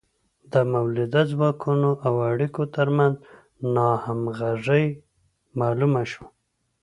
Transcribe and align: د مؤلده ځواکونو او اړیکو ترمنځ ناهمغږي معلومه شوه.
د 0.53 0.53
مؤلده 0.71 1.21
ځواکونو 1.31 1.89
او 2.05 2.13
اړیکو 2.31 2.61
ترمنځ 2.75 3.13
ناهمغږي 3.75 4.85
معلومه 5.59 6.03
شوه. 6.11 6.27